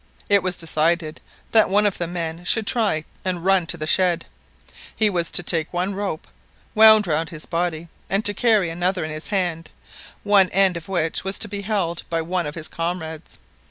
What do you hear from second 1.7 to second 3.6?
of the men should try and